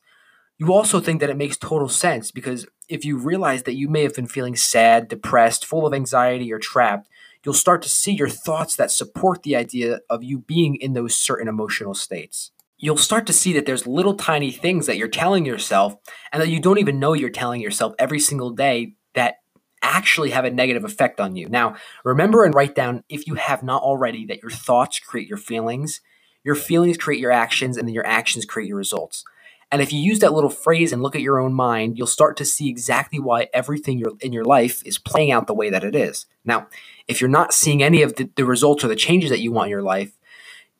You 0.57 0.74
also 0.74 1.00
think 1.00 1.19
that 1.19 1.30
it 1.30 1.38
makes 1.38 1.57
total 1.57 1.89
sense 1.89 2.31
because 2.31 2.65
if 2.89 3.04
you 3.04 3.18
realize 3.18 3.63
that 3.63 3.75
you 3.75 3.89
may 3.89 4.04
have 4.04 4.15
been 4.15 4.27
feeling 4.27 4.56
sad, 4.56 5.07
depressed, 5.07 5.65
full 5.65 5.86
of 5.86 5.94
anxiety, 5.94 6.51
or 6.51 6.59
trapped, 6.59 7.09
you'll 7.47 7.53
start 7.53 7.81
to 7.81 7.88
see 7.88 8.11
your 8.11 8.27
thoughts 8.27 8.75
that 8.75 8.91
support 8.91 9.44
the 9.44 9.55
idea 9.55 10.01
of 10.09 10.21
you 10.21 10.38
being 10.38 10.75
in 10.75 10.91
those 10.91 11.15
certain 11.15 11.47
emotional 11.47 11.94
states. 11.94 12.51
You'll 12.77 12.97
start 12.97 13.25
to 13.27 13.31
see 13.31 13.53
that 13.53 13.65
there's 13.65 13.88
little 13.88 14.15
tiny 14.15 14.51
things 14.51 14.85
that 14.85 14.97
you're 14.97 15.07
telling 15.07 15.45
yourself 15.45 15.95
and 16.33 16.41
that 16.41 16.49
you 16.49 16.59
don't 16.59 16.77
even 16.77 16.99
know 16.99 17.13
you're 17.13 17.29
telling 17.29 17.61
yourself 17.61 17.94
every 17.97 18.19
single 18.19 18.49
day 18.49 18.95
that 19.13 19.35
actually 19.81 20.31
have 20.31 20.44
a 20.44 20.51
negative 20.51 20.83
effect 20.83 21.21
on 21.21 21.38
you. 21.38 21.47
Now, 21.47 21.77
remember 22.03 22.44
and 22.44 22.53
write 22.53 22.75
down, 22.75 23.05
if 23.07 23.25
you 23.27 23.35
have 23.35 23.63
not 23.63 23.81
already, 23.81 24.25
that 24.25 24.41
your 24.41 24.51
thoughts 24.51 24.99
create 24.99 25.29
your 25.29 25.38
feelings, 25.38 26.01
your 26.44 26.55
feelings 26.55 26.97
create 26.97 27.21
your 27.21 27.31
actions, 27.31 27.77
and 27.77 27.88
then 27.88 27.95
your 27.95 28.05
actions 28.05 28.44
create 28.44 28.67
your 28.67 28.77
results. 28.77 29.23
And 29.71 29.81
if 29.81 29.91
you 29.91 29.99
use 29.99 30.19
that 30.19 30.33
little 30.33 30.49
phrase 30.49 30.93
and 30.93 31.01
look 31.01 31.15
at 31.15 31.21
your 31.21 31.39
own 31.39 31.53
mind, 31.53 31.97
you'll 31.97 32.07
start 32.07 32.37
to 32.37 32.45
see 32.45 32.69
exactly 32.69 33.19
why 33.19 33.49
everything 33.53 34.03
in 34.21 34.31
your 34.31 34.45
life 34.45 34.81
is 34.85 34.97
playing 34.97 35.31
out 35.31 35.47
the 35.47 35.53
way 35.53 35.69
that 35.69 35.83
it 35.83 35.95
is. 35.95 36.25
Now, 36.45 36.68
if 37.07 37.19
you're 37.19 37.30
not 37.30 37.53
seeing 37.53 37.83
any 37.83 38.01
of 38.01 38.15
the, 38.15 38.30
the 38.35 38.45
results 38.45 38.83
or 38.83 38.87
the 38.87 38.95
changes 38.95 39.30
that 39.30 39.39
you 39.39 39.51
want 39.51 39.68
in 39.68 39.71
your 39.71 39.81
life, 39.81 40.18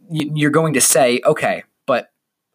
you're 0.09 0.51
going 0.51 0.73
to 0.73 0.81
say, 0.81 1.19
okay, 1.25 1.63
but 1.85 2.12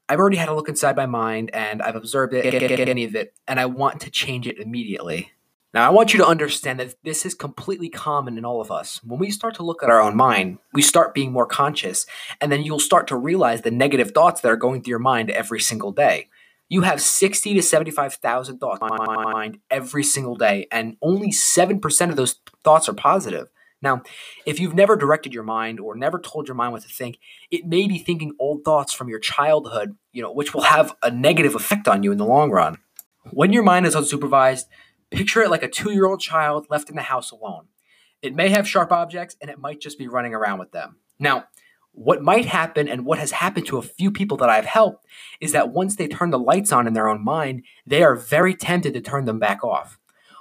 I've 0.09 0.19
already 0.19 0.39
had 0.39 0.49
a 0.49 0.55
look 0.55 0.71
inside 0.71 0.97
my 0.97 1.07
mind 1.07 1.51
and 1.53 1.83
I've 1.83 1.97
observed 1.97 2.33
it, 2.33 2.43
get, 2.45 2.59
get, 2.59 2.77
get 2.77 2.89
any 2.89 3.05
of 3.05 3.15
it, 3.15 3.35
and 3.47 3.61
I 3.61 3.67
want 3.67 4.01
to 4.03 4.11
change 4.11 4.47
it 4.47 4.59
immediately. 4.59 5.33
Now, 5.75 5.87
I 5.87 5.91
want 5.91 6.13
you 6.13 6.19
to 6.19 6.27
understand 6.27 6.81
that 6.81 6.95
this 7.03 7.25
is 7.25 7.35
completely 7.35 7.89
common 7.89 8.37
in 8.37 8.45
all 8.45 8.61
of 8.61 8.71
us. 8.71 9.01
When 9.03 9.19
we 9.19 9.31
start 9.31 9.55
to 9.55 9.63
look 9.63 9.83
at 9.83 9.89
our 9.89 10.03
own 10.03 10.15
mind, 10.15 10.59
we 10.75 10.83
start 10.83 11.15
being 11.15 11.33
more 11.33 11.47
conscious, 11.47 12.05
and 12.43 12.53
then 12.53 12.63
you'll 12.63 12.79
start 12.79 13.07
to 13.07 13.17
realize 13.17 13.63
the 13.63 13.71
negative 13.71 14.11
thoughts 14.11 14.43
that 14.43 14.53
are 14.53 14.57
going 14.57 14.83
through 14.83 14.91
your 14.91 14.99
mind 14.99 15.31
every 15.31 15.61
single 15.61 15.91
day. 15.91 16.29
You 16.69 16.83
have 16.83 17.01
60 17.01 17.55
to 17.55 17.63
75,000 17.63 18.59
thoughts 18.59 18.83
in 18.83 18.89
your 18.89 19.33
mind 19.33 19.59
every 19.71 20.05
single 20.05 20.37
day, 20.37 20.67
and 20.71 20.99
only 21.01 21.31
7% 21.31 22.11
of 22.11 22.17
those 22.17 22.41
thoughts 22.63 22.87
are 22.91 22.95
positive. 22.95 23.49
Now, 23.81 24.03
if 24.45 24.61
you've 24.61 24.75
never 24.75 24.95
directed 24.95 25.33
your 25.33 25.43
mind 25.43 25.81
or 25.81 25.97
never 25.97 26.19
told 26.19 26.49
your 26.49 26.55
mind 26.55 26.73
what 26.73 26.83
to 26.83 26.89
think, 26.89 27.19
it 27.51 27.67
may 27.67 27.89
be 27.89 27.99
thinking 27.99 28.35
old 28.39 28.63
thoughts 28.63 28.93
from 28.93 29.09
your 29.09 29.19
childhood, 29.19 29.97
you 30.13 30.23
know, 30.23 30.33
which 30.33 30.53
will 30.53 30.63
have 30.63 30.95
a 31.03 31.11
negative 31.11 31.55
effect 31.55 31.89
on 31.89 32.03
you 32.03 32.13
in 32.13 32.19
the 32.19 32.27
long 32.27 32.51
run. 32.51 32.77
When 33.31 33.53
your 33.53 33.63
mind 33.63 33.87
is 33.87 33.95
unsupervised, 33.95 34.67
Picture 35.13 35.43
it 35.43 35.51
like 35.51 35.63
a 35.63 35.69
two 35.69 35.93
year 35.93 36.07
old 36.07 36.21
child 36.21 36.67
left 36.71 36.89
in 36.89 36.97
the 36.97 37.03
house 37.03 37.31
alone. 37.31 37.67
It 38.23 38.35
may 38.35 38.49
have 38.49 38.67
sharp 38.67 38.91
objects 38.93 39.37
and 39.41 39.51
it 39.51 39.59
might 39.59 39.81
just 39.81 39.99
be 39.99 40.09
running 40.09 40.35
around 40.35 40.59
with 40.59 40.73
them. 40.73 40.97
Now, 41.19 41.45
what 41.93 42.23
might 42.23 42.47
happen 42.47 42.89
and 42.89 43.05
what 43.05 43.19
has 43.19 43.33
happened 43.33 43.67
to 43.67 43.77
a 43.77 43.83
few 43.83 44.11
people 44.11 44.39
that 44.39 44.49
I've 44.49 44.65
helped 44.65 45.05
is 45.41 45.53
that 45.53 45.71
once 45.71 45.97
they 45.97 46.09
turn 46.09 46.31
the 46.31 46.39
lights 46.39 46.73
on 46.73 46.87
in 46.87 46.95
their 46.95 47.09
own 47.09 47.23
mind, 47.23 47.63
they 47.87 48.03
are 48.03 48.15
very 48.15 48.55
tempted 48.55 48.95
to 48.95 49.03
turn 49.03 49.27
them 49.27 49.39
back 49.39 49.63
off. 49.63 49.99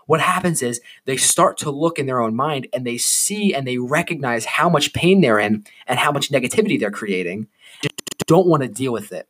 What 0.08 0.22
happens 0.22 0.62
is 0.62 0.80
they 1.06 1.18
start 1.18 1.58
to 1.58 1.72
look 1.72 2.00
in 2.00 2.06
their 2.06 2.22
own 2.22 2.36
mind 2.36 2.68
and 2.74 2.86
they 2.86 2.98
see 2.98 3.54
and 3.54 3.68
they 3.68 3.78
recognize 3.78 4.46
how 4.46 4.70
much 4.70 4.94
pain 4.94 5.20
they're 5.20 5.40
in 5.40 5.66
and 5.86 6.00
how 6.00 6.12
much 6.12 6.32
negativity 6.32 6.80
they're 6.80 6.92
creating, 6.92 7.48
just 7.82 7.94
don't 8.26 8.48
want 8.48 8.64
to 8.64 8.70
deal 8.70 8.94
with 8.94 9.12
it. 9.12 9.28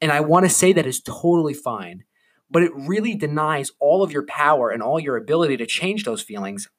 And 0.00 0.12
I 0.12 0.20
want 0.20 0.44
to 0.44 0.50
say 0.50 0.72
that 0.72 0.86
is 0.86 1.00
totally 1.00 1.54
fine 1.54 2.04
but 2.54 2.62
it 2.62 2.70
really 2.76 3.16
denies 3.16 3.72
all 3.80 4.04
of 4.04 4.12
your 4.12 4.22
power 4.22 4.70
and 4.70 4.80
all 4.80 5.00
your 5.00 5.16
ability 5.16 5.56
to 5.56 5.66
change 5.66 6.04
those 6.04 6.22
feelings. 6.22 6.70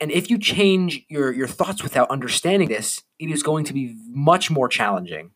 And 0.00 0.10
if 0.10 0.30
you 0.30 0.38
change 0.38 1.04
your, 1.10 1.30
your 1.30 1.46
thoughts 1.46 1.82
without 1.82 2.10
understanding 2.10 2.70
this, 2.70 3.02
it 3.18 3.30
is 3.30 3.42
going 3.42 3.66
to 3.66 3.74
be 3.74 3.98
much 4.08 4.50
more 4.50 4.66
challenging. 4.66 5.32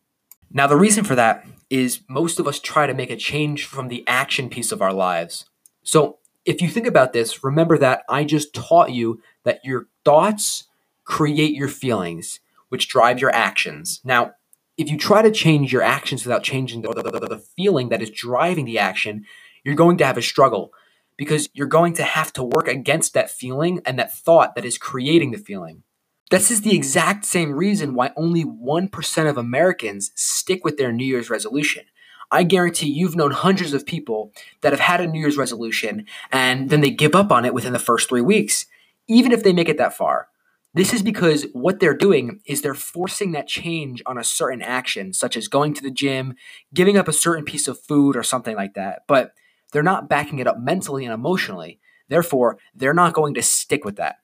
Now, 0.49 0.65
the 0.65 0.75
reason 0.75 1.03
for 1.03 1.13
that 1.13 1.45
is 1.69 1.99
most 2.09 2.39
of 2.39 2.47
us 2.47 2.59
try 2.59 2.87
to 2.87 2.95
make 2.95 3.11
a 3.11 3.15
change 3.15 3.65
from 3.65 3.89
the 3.89 4.03
action 4.07 4.49
piece 4.49 4.71
of 4.71 4.81
our 4.81 4.91
lives. 4.91 5.45
So, 5.83 6.17
if 6.45 6.59
you 6.59 6.67
think 6.67 6.87
about 6.87 7.13
this, 7.13 7.43
remember 7.43 7.77
that 7.77 8.01
I 8.09 8.23
just 8.23 8.55
taught 8.55 8.91
you 8.91 9.21
that 9.43 9.63
your 9.63 9.85
thoughts 10.03 10.63
create 11.03 11.53
your 11.53 11.69
feelings, 11.69 12.39
which 12.69 12.87
drive 12.87 13.21
your 13.21 13.33
actions. 13.35 14.01
Now, 14.03 14.33
if 14.77 14.89
you 14.89 14.97
try 14.97 15.21
to 15.21 15.31
change 15.31 15.71
your 15.71 15.83
actions 15.83 16.25
without 16.25 16.43
changing 16.43 16.81
the, 16.81 16.91
the, 16.91 17.03
the, 17.03 17.27
the 17.27 17.45
feeling 17.55 17.89
that 17.89 18.01
is 18.01 18.09
driving 18.09 18.65
the 18.65 18.79
action, 18.79 19.25
you're 19.63 19.75
going 19.75 19.97
to 19.97 20.05
have 20.05 20.17
a 20.17 20.21
struggle 20.21 20.73
because 21.17 21.49
you're 21.53 21.67
going 21.67 21.93
to 21.93 22.03
have 22.03 22.33
to 22.33 22.43
work 22.43 22.67
against 22.67 23.13
that 23.13 23.29
feeling 23.29 23.81
and 23.85 23.99
that 23.99 24.13
thought 24.13 24.55
that 24.55 24.65
is 24.65 24.77
creating 24.77 25.31
the 25.31 25.37
feeling. 25.37 25.83
This 26.29 26.49
is 26.49 26.61
the 26.61 26.71
hmm. 26.71 26.77
exact 26.77 27.25
same 27.25 27.53
reason 27.53 27.93
why 27.93 28.11
only 28.15 28.43
1% 28.43 29.29
of 29.29 29.37
Americans 29.37 30.11
stick 30.15 30.63
with 30.63 30.77
their 30.77 30.91
New 30.91 31.05
Year's 31.05 31.29
resolution. 31.29 31.83
I 32.31 32.43
guarantee 32.43 32.87
you've 32.87 33.15
known 33.15 33.31
hundreds 33.31 33.73
of 33.73 33.85
people 33.85 34.33
that 34.61 34.73
have 34.73 34.79
had 34.79 35.01
a 35.01 35.07
New 35.07 35.19
Year's 35.19 35.37
resolution 35.37 36.07
and 36.31 36.69
then 36.69 36.81
they 36.81 36.89
give 36.89 37.13
up 37.13 37.31
on 37.31 37.45
it 37.45 37.53
within 37.53 37.73
the 37.73 37.79
first 37.79 38.09
three 38.09 38.21
weeks, 38.21 38.65
even 39.07 39.31
if 39.31 39.43
they 39.43 39.53
make 39.53 39.69
it 39.69 39.77
that 39.77 39.95
far. 39.95 40.29
This 40.73 40.91
is 40.91 41.03
because 41.03 41.45
what 41.53 41.79
they're 41.79 41.95
doing 41.95 42.39
is 42.47 42.61
they're 42.61 42.73
forcing 42.73 43.33
that 43.33 43.47
change 43.47 44.01
on 44.07 44.17
a 44.17 44.23
certain 44.23 44.63
action, 44.63 45.13
such 45.13 45.37
as 45.37 45.47
going 45.47 45.75
to 45.75 45.83
the 45.83 45.91
gym, 45.91 46.33
giving 46.73 46.97
up 46.97 47.07
a 47.07 47.13
certain 47.13 47.45
piece 47.45 47.67
of 47.67 47.79
food, 47.79 48.15
or 48.15 48.23
something 48.23 48.55
like 48.55 48.73
that. 48.73 49.03
But 49.07 49.33
they're 49.73 49.83
not 49.83 50.07
backing 50.07 50.39
it 50.39 50.47
up 50.47 50.59
mentally 50.59 51.03
and 51.03 51.13
emotionally. 51.13 51.79
Therefore, 52.07 52.57
they're 52.73 52.93
not 52.93 53.13
going 53.13 53.33
to 53.33 53.41
stick 53.41 53.83
with 53.83 53.97
that. 53.97 54.17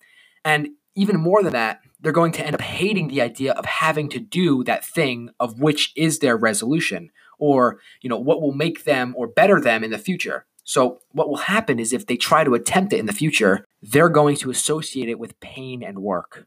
And 0.45 0.69
even 0.95 1.19
more 1.19 1.43
than 1.43 1.53
that, 1.53 1.81
they're 1.99 2.11
going 2.11 2.31
to 2.33 2.45
end 2.45 2.55
up 2.55 2.61
hating 2.61 3.09
the 3.09 3.21
idea 3.21 3.51
of 3.53 3.65
having 3.65 4.09
to 4.09 4.19
do 4.19 4.63
that 4.63 4.85
thing 4.85 5.29
of 5.39 5.59
which 5.59 5.91
is 5.95 6.19
their 6.19 6.37
resolution 6.37 7.09
or 7.37 7.79
you 8.01 8.09
know 8.09 8.19
what 8.19 8.41
will 8.41 8.53
make 8.53 8.83
them 8.83 9.13
or 9.17 9.27
better 9.27 9.59
them 9.59 9.83
in 9.83 9.91
the 9.91 9.97
future. 9.97 10.45
So 10.63 10.99
what 11.13 11.29
will 11.29 11.37
happen 11.37 11.79
is 11.79 11.93
if 11.93 12.05
they 12.05 12.15
try 12.15 12.43
to 12.43 12.53
attempt 12.53 12.93
it 12.93 12.99
in 12.99 13.07
the 13.07 13.13
future, 13.13 13.65
they're 13.81 14.09
going 14.09 14.35
to 14.37 14.51
associate 14.51 15.09
it 15.09 15.17
with 15.17 15.39
pain 15.39 15.81
and 15.81 15.99
work. 15.99 16.45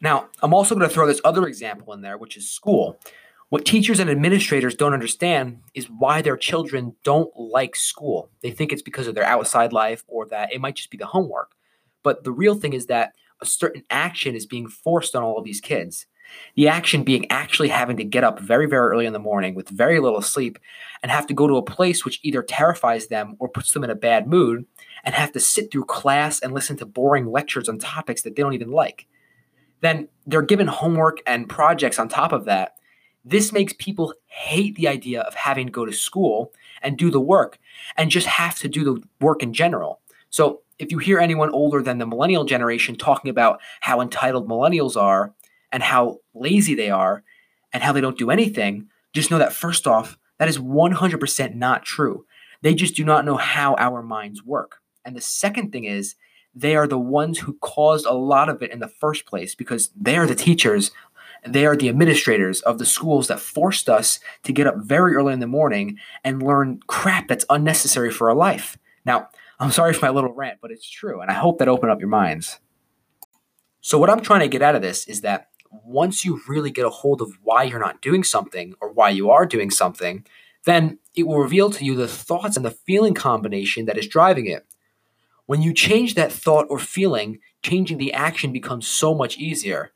Now, 0.00 0.28
I'm 0.42 0.54
also 0.54 0.74
going 0.74 0.88
to 0.88 0.94
throw 0.94 1.06
this 1.06 1.20
other 1.24 1.46
example 1.46 1.92
in 1.92 2.00
there, 2.00 2.16
which 2.16 2.36
is 2.36 2.50
school. 2.50 2.98
What 3.48 3.64
teachers 3.64 4.00
and 4.00 4.10
administrators 4.10 4.74
don't 4.74 4.92
understand 4.92 5.60
is 5.72 5.88
why 5.88 6.20
their 6.20 6.36
children 6.36 6.96
don't 7.04 7.30
like 7.36 7.76
school. 7.76 8.28
They 8.42 8.50
think 8.50 8.72
it's 8.72 8.82
because 8.82 9.06
of 9.06 9.14
their 9.14 9.24
outside 9.24 9.72
life 9.72 10.04
or 10.08 10.26
that 10.26 10.52
it 10.52 10.60
might 10.60 10.74
just 10.74 10.90
be 10.90 10.98
the 10.98 11.06
homework. 11.06 11.52
But 12.02 12.24
the 12.24 12.32
real 12.32 12.56
thing 12.56 12.72
is 12.72 12.86
that 12.86 13.12
a 13.40 13.46
certain 13.46 13.84
action 13.88 14.34
is 14.34 14.46
being 14.46 14.66
forced 14.66 15.14
on 15.14 15.22
all 15.22 15.38
of 15.38 15.44
these 15.44 15.60
kids. 15.60 16.06
The 16.56 16.66
action 16.66 17.04
being 17.04 17.30
actually 17.30 17.68
having 17.68 17.96
to 17.98 18.04
get 18.04 18.24
up 18.24 18.40
very, 18.40 18.66
very 18.66 18.90
early 18.90 19.06
in 19.06 19.12
the 19.12 19.20
morning 19.20 19.54
with 19.54 19.68
very 19.68 20.00
little 20.00 20.22
sleep 20.22 20.58
and 21.02 21.12
have 21.12 21.28
to 21.28 21.34
go 21.34 21.46
to 21.46 21.56
a 21.56 21.62
place 21.62 22.04
which 22.04 22.18
either 22.24 22.42
terrifies 22.42 23.06
them 23.06 23.36
or 23.38 23.48
puts 23.48 23.72
them 23.72 23.84
in 23.84 23.90
a 23.90 23.94
bad 23.94 24.26
mood 24.26 24.66
and 25.04 25.14
have 25.14 25.30
to 25.32 25.40
sit 25.40 25.70
through 25.70 25.84
class 25.84 26.40
and 26.40 26.52
listen 26.52 26.76
to 26.78 26.86
boring 26.86 27.30
lectures 27.30 27.68
on 27.68 27.78
topics 27.78 28.22
that 28.22 28.34
they 28.34 28.42
don't 28.42 28.54
even 28.54 28.72
like. 28.72 29.06
Then 29.82 30.08
they're 30.26 30.42
given 30.42 30.66
homework 30.66 31.18
and 31.26 31.48
projects 31.48 32.00
on 32.00 32.08
top 32.08 32.32
of 32.32 32.46
that. 32.46 32.75
This 33.26 33.52
makes 33.52 33.74
people 33.74 34.14
hate 34.28 34.76
the 34.76 34.88
idea 34.88 35.20
of 35.20 35.34
having 35.34 35.66
to 35.66 35.72
go 35.72 35.84
to 35.84 35.92
school 35.92 36.52
and 36.80 36.96
do 36.96 37.10
the 37.10 37.20
work 37.20 37.58
and 37.96 38.10
just 38.10 38.26
have 38.26 38.58
to 38.60 38.68
do 38.68 38.84
the 38.84 39.02
work 39.20 39.42
in 39.42 39.52
general. 39.52 40.00
So, 40.30 40.62
if 40.78 40.92
you 40.92 40.98
hear 40.98 41.18
anyone 41.18 41.50
older 41.50 41.82
than 41.82 41.96
the 41.96 42.06
millennial 42.06 42.44
generation 42.44 42.96
talking 42.96 43.30
about 43.30 43.60
how 43.80 44.02
entitled 44.02 44.46
millennials 44.46 44.94
are, 44.94 45.32
and 45.72 45.82
how 45.82 46.20
lazy 46.34 46.74
they 46.74 46.90
are 46.90 47.22
and 47.72 47.82
how 47.82 47.92
they 47.92 48.00
don't 48.00 48.18
do 48.18 48.30
anything, 48.30 48.88
just 49.12 49.30
know 49.30 49.38
that 49.38 49.52
first 49.52 49.86
off, 49.86 50.16
that 50.38 50.48
is 50.48 50.58
100% 50.58 51.54
not 51.54 51.84
true. 51.84 52.24
They 52.62 52.74
just 52.74 52.94
do 52.94 53.04
not 53.04 53.24
know 53.24 53.36
how 53.36 53.74
our 53.74 54.02
minds 54.02 54.42
work. 54.42 54.78
And 55.04 55.14
the 55.14 55.20
second 55.20 55.72
thing 55.72 55.84
is, 55.84 56.14
they 56.54 56.74
are 56.74 56.86
the 56.86 56.98
ones 56.98 57.40
who 57.40 57.58
caused 57.60 58.06
a 58.06 58.14
lot 58.14 58.48
of 58.48 58.62
it 58.62 58.70
in 58.70 58.78
the 58.78 58.88
first 58.88 59.26
place 59.26 59.54
because 59.54 59.90
they 59.94 60.16
are 60.16 60.26
the 60.26 60.34
teachers, 60.34 60.90
they 61.44 61.66
are 61.66 61.76
the 61.76 61.88
administrators 61.88 62.60
of 62.62 62.78
the 62.78 62.86
schools 62.86 63.28
that 63.28 63.40
forced 63.40 63.88
us 63.88 64.20
to 64.44 64.52
get 64.52 64.66
up 64.66 64.76
very 64.78 65.14
early 65.14 65.32
in 65.32 65.40
the 65.40 65.46
morning 65.46 65.98
and 66.24 66.42
learn 66.42 66.80
crap 66.86 67.28
that's 67.28 67.44
unnecessary 67.50 68.10
for 68.10 68.30
our 68.30 68.36
life. 68.36 68.78
Now, 69.04 69.28
I'm 69.58 69.70
sorry 69.70 69.92
for 69.92 70.06
my 70.06 70.10
little 70.10 70.32
rant, 70.32 70.58
but 70.60 70.70
it's 70.70 70.88
true, 70.88 71.20
and 71.20 71.30
I 71.30 71.34
hope 71.34 71.58
that 71.58 71.68
opened 71.68 71.92
up 71.92 72.00
your 72.00 72.08
minds. 72.08 72.58
So, 73.80 73.98
what 73.98 74.10
I'm 74.10 74.20
trying 74.20 74.40
to 74.40 74.48
get 74.48 74.62
out 74.62 74.74
of 74.74 74.82
this 74.82 75.06
is 75.06 75.22
that 75.22 75.48
once 75.70 76.24
you 76.24 76.40
really 76.48 76.70
get 76.70 76.84
a 76.84 76.90
hold 76.90 77.22
of 77.22 77.38
why 77.42 77.62
you're 77.62 77.80
not 77.80 78.02
doing 78.02 78.24
something 78.24 78.74
or 78.80 78.92
why 78.92 79.10
you 79.10 79.30
are 79.30 79.46
doing 79.46 79.70
something, 79.70 80.26
then 80.64 80.98
it 81.14 81.26
will 81.26 81.38
reveal 81.38 81.70
to 81.70 81.84
you 81.84 81.94
the 81.94 82.08
thoughts 82.08 82.56
and 82.56 82.66
the 82.66 82.70
feeling 82.70 83.14
combination 83.14 83.86
that 83.86 83.96
is 83.96 84.06
driving 84.06 84.46
it. 84.46 84.66
When 85.46 85.62
you 85.62 85.72
change 85.72 86.14
that 86.14 86.32
thought 86.32 86.66
or 86.68 86.78
feeling, 86.78 87.38
changing 87.62 87.98
the 87.98 88.12
action 88.12 88.52
becomes 88.52 88.86
so 88.86 89.14
much 89.14 89.38
easier. 89.38 89.92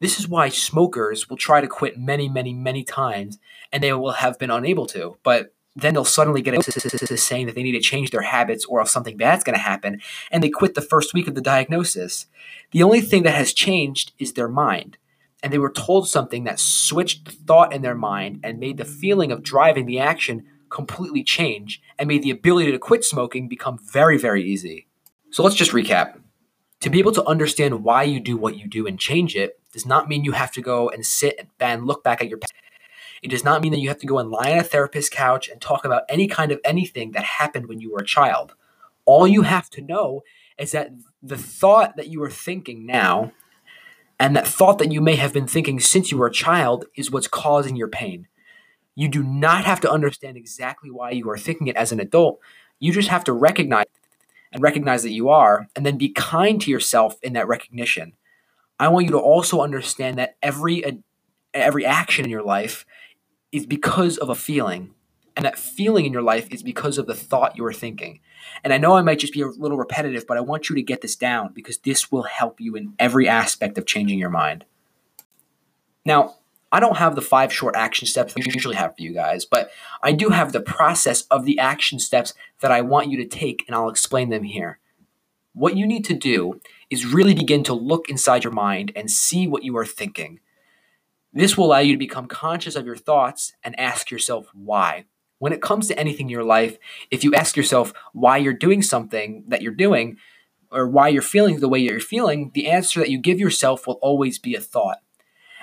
This 0.00 0.18
is 0.18 0.28
why 0.28 0.48
smokers 0.48 1.28
will 1.28 1.36
try 1.36 1.60
to 1.60 1.66
quit 1.66 1.98
many, 1.98 2.28
many, 2.28 2.52
many 2.52 2.84
times 2.84 3.38
and 3.72 3.82
they 3.82 3.92
will 3.92 4.12
have 4.12 4.38
been 4.38 4.50
unable 4.50 4.86
to. 4.86 5.16
But 5.22 5.54
then 5.76 5.94
they'll 5.94 6.04
suddenly 6.04 6.42
get 6.42 6.54
into 6.54 7.16
saying 7.16 7.46
that 7.46 7.54
they 7.54 7.62
need 7.62 7.72
to 7.72 7.80
change 7.80 8.10
their 8.10 8.22
habits 8.22 8.64
or 8.64 8.80
else 8.80 8.92
something 8.92 9.16
bad's 9.16 9.42
going 9.42 9.56
to 9.56 9.60
happen, 9.60 10.00
and 10.30 10.40
they 10.40 10.48
quit 10.48 10.74
the 10.74 10.80
first 10.80 11.12
week 11.14 11.26
of 11.26 11.34
the 11.34 11.40
diagnosis. 11.40 12.26
The 12.70 12.84
only 12.84 13.00
thing 13.00 13.24
that 13.24 13.34
has 13.34 13.52
changed 13.52 14.12
is 14.18 14.34
their 14.34 14.48
mind 14.48 14.98
and 15.44 15.52
they 15.52 15.58
were 15.58 15.70
told 15.70 16.08
something 16.08 16.44
that 16.44 16.58
switched 16.58 17.26
the 17.26 17.30
thought 17.30 17.74
in 17.74 17.82
their 17.82 17.94
mind 17.94 18.40
and 18.42 18.58
made 18.58 18.78
the 18.78 18.84
feeling 18.84 19.30
of 19.30 19.42
driving 19.42 19.84
the 19.84 19.98
action 19.98 20.42
completely 20.70 21.22
change 21.22 21.82
and 21.98 22.08
made 22.08 22.22
the 22.22 22.30
ability 22.30 22.72
to 22.72 22.78
quit 22.78 23.04
smoking 23.04 23.46
become 23.46 23.78
very, 23.92 24.16
very 24.16 24.42
easy. 24.42 24.86
So 25.30 25.42
let's 25.42 25.54
just 25.54 25.72
recap. 25.72 26.18
To 26.84 26.90
be 26.90 26.98
able 26.98 27.12
to 27.12 27.24
understand 27.24 27.82
why 27.82 28.02
you 28.02 28.20
do 28.20 28.36
what 28.36 28.58
you 28.58 28.68
do 28.68 28.86
and 28.86 29.00
change 29.00 29.34
it 29.36 29.58
does 29.72 29.86
not 29.86 30.06
mean 30.06 30.22
you 30.22 30.32
have 30.32 30.52
to 30.52 30.60
go 30.60 30.90
and 30.90 31.06
sit 31.06 31.48
and 31.58 31.86
look 31.86 32.04
back 32.04 32.20
at 32.20 32.28
your 32.28 32.36
past. 32.36 32.52
It 33.22 33.30
does 33.30 33.42
not 33.42 33.62
mean 33.62 33.72
that 33.72 33.78
you 33.78 33.88
have 33.88 34.00
to 34.00 34.06
go 34.06 34.18
and 34.18 34.30
lie 34.30 34.52
on 34.52 34.58
a 34.58 34.62
therapist's 34.62 35.08
couch 35.08 35.48
and 35.48 35.62
talk 35.62 35.86
about 35.86 36.02
any 36.10 36.28
kind 36.28 36.52
of 36.52 36.60
anything 36.62 37.12
that 37.12 37.24
happened 37.24 37.68
when 37.68 37.80
you 37.80 37.90
were 37.90 38.00
a 38.00 38.04
child. 38.04 38.52
All 39.06 39.26
you 39.26 39.40
have 39.40 39.70
to 39.70 39.80
know 39.80 40.24
is 40.58 40.72
that 40.72 40.90
the 41.22 41.38
thought 41.38 41.96
that 41.96 42.08
you 42.08 42.22
are 42.22 42.28
thinking 42.28 42.84
now 42.84 43.32
and 44.20 44.36
that 44.36 44.46
thought 44.46 44.76
that 44.76 44.92
you 44.92 45.00
may 45.00 45.16
have 45.16 45.32
been 45.32 45.46
thinking 45.46 45.80
since 45.80 46.12
you 46.12 46.18
were 46.18 46.26
a 46.26 46.30
child 46.30 46.84
is 46.94 47.10
what's 47.10 47.28
causing 47.28 47.76
your 47.76 47.88
pain. 47.88 48.28
You 48.94 49.08
do 49.08 49.22
not 49.22 49.64
have 49.64 49.80
to 49.80 49.90
understand 49.90 50.36
exactly 50.36 50.90
why 50.90 51.12
you 51.12 51.30
are 51.30 51.38
thinking 51.38 51.66
it 51.66 51.76
as 51.76 51.92
an 51.92 52.00
adult. 52.00 52.40
You 52.78 52.92
just 52.92 53.08
have 53.08 53.24
to 53.24 53.32
recognize 53.32 53.83
and 54.54 54.62
recognize 54.62 55.02
that 55.02 55.12
you 55.12 55.28
are, 55.28 55.68
and 55.76 55.84
then 55.84 55.98
be 55.98 56.08
kind 56.08 56.60
to 56.62 56.70
yourself 56.70 57.16
in 57.22 57.34
that 57.34 57.48
recognition. 57.48 58.14
I 58.78 58.88
want 58.88 59.06
you 59.06 59.12
to 59.12 59.18
also 59.18 59.60
understand 59.60 60.16
that 60.18 60.36
every 60.42 60.84
uh, 60.84 60.92
every 61.52 61.84
action 61.84 62.24
in 62.24 62.30
your 62.30 62.42
life 62.42 62.86
is 63.52 63.66
because 63.66 64.16
of 64.16 64.30
a 64.30 64.34
feeling, 64.34 64.94
and 65.36 65.44
that 65.44 65.58
feeling 65.58 66.06
in 66.06 66.12
your 66.12 66.22
life 66.22 66.48
is 66.50 66.62
because 66.62 66.98
of 66.98 67.06
the 67.06 67.14
thought 67.14 67.56
you 67.56 67.64
are 67.66 67.72
thinking. 67.72 68.20
And 68.62 68.72
I 68.72 68.78
know 68.78 68.94
I 68.94 69.02
might 69.02 69.18
just 69.18 69.32
be 69.32 69.42
a 69.42 69.48
little 69.48 69.76
repetitive, 69.76 70.26
but 70.26 70.36
I 70.36 70.40
want 70.40 70.68
you 70.68 70.76
to 70.76 70.82
get 70.82 71.00
this 71.02 71.16
down 71.16 71.52
because 71.52 71.78
this 71.78 72.10
will 72.10 72.22
help 72.22 72.60
you 72.60 72.76
in 72.76 72.94
every 72.98 73.28
aspect 73.28 73.76
of 73.76 73.86
changing 73.86 74.18
your 74.18 74.30
mind. 74.30 74.64
Now, 76.04 76.36
I 76.74 76.80
don't 76.80 76.96
have 76.96 77.14
the 77.14 77.22
five 77.22 77.52
short 77.52 77.76
action 77.76 78.08
steps 78.08 78.34
that 78.34 78.42
I 78.42 78.52
usually 78.52 78.74
have 78.74 78.96
for 78.96 79.02
you 79.02 79.14
guys, 79.14 79.44
but 79.44 79.70
I 80.02 80.10
do 80.10 80.30
have 80.30 80.52
the 80.52 80.60
process 80.60 81.22
of 81.30 81.44
the 81.44 81.60
action 81.60 82.00
steps 82.00 82.34
that 82.60 82.72
I 82.72 82.80
want 82.80 83.10
you 83.10 83.16
to 83.18 83.26
take, 83.26 83.64
and 83.68 83.76
I'll 83.76 83.88
explain 83.88 84.28
them 84.30 84.42
here. 84.42 84.80
What 85.52 85.76
you 85.76 85.86
need 85.86 86.04
to 86.06 86.14
do 86.14 86.60
is 86.90 87.06
really 87.06 87.32
begin 87.32 87.62
to 87.64 87.74
look 87.74 88.08
inside 88.08 88.42
your 88.42 88.52
mind 88.52 88.90
and 88.96 89.08
see 89.08 89.46
what 89.46 89.62
you 89.62 89.76
are 89.76 89.86
thinking. 89.86 90.40
This 91.32 91.56
will 91.56 91.66
allow 91.66 91.78
you 91.78 91.92
to 91.92 91.98
become 91.98 92.26
conscious 92.26 92.74
of 92.74 92.86
your 92.86 92.96
thoughts 92.96 93.52
and 93.62 93.78
ask 93.78 94.10
yourself 94.10 94.48
why 94.52 95.04
when 95.38 95.52
it 95.52 95.62
comes 95.62 95.88
to 95.88 95.98
anything 95.98 96.26
in 96.26 96.30
your 96.30 96.44
life, 96.44 96.78
if 97.10 97.22
you 97.22 97.34
ask 97.34 97.56
yourself 97.56 97.92
why 98.14 98.38
you're 98.38 98.52
doing 98.52 98.82
something 98.82 99.44
that 99.48 99.62
you're 99.62 99.74
doing 99.74 100.16
or 100.72 100.88
why 100.88 101.08
you're 101.08 101.22
feeling 101.22 101.60
the 101.60 101.68
way 101.68 101.78
you're 101.78 102.00
feeling, 102.00 102.50
the 102.54 102.68
answer 102.68 102.98
that 103.00 103.10
you 103.10 103.18
give 103.18 103.38
yourself 103.38 103.86
will 103.86 103.98
always 104.02 104.38
be 104.40 104.54
a 104.54 104.60
thought. 104.60 104.98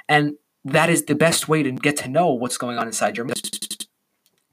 And 0.07 0.35
that 0.63 0.89
is 0.89 1.05
the 1.05 1.15
best 1.15 1.47
way 1.47 1.63
to 1.63 1.71
get 1.71 1.97
to 1.97 2.09
know 2.09 2.31
what's 2.31 2.57
going 2.57 2.77
on 2.77 2.87
inside 2.87 3.17
your 3.17 3.25
mind. 3.25 3.87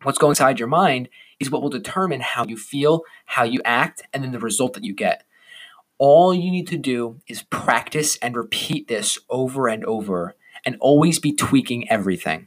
What's 0.03 0.19
going 0.19 0.33
inside 0.33 0.59
your 0.59 0.69
mind 0.69 1.09
is 1.41 1.51
what 1.51 1.63
will 1.63 1.71
determine 1.71 2.21
how 2.21 2.45
you 2.45 2.57
feel, 2.57 3.03
how 3.27 3.45
you 3.45 3.61
act, 3.65 4.03
and 4.13 4.23
then 4.23 4.33
the 4.33 4.39
result 4.39 4.75
that 4.75 4.85
you 4.85 4.95
get. 4.95 5.25
All 5.99 6.33
you 6.33 6.51
need 6.51 6.69
to 6.69 6.79
do 6.79 7.21
is 7.27 7.43
practice 7.43 8.17
and 8.19 8.37
repeat 8.37 8.89
this 8.89 9.19
over 9.29 9.69
and 9.69 9.85
over 9.85 10.37
and 10.65 10.77
always 10.81 11.19
be 11.19 11.33
tweaking 11.33 11.91
everything. 11.91 12.47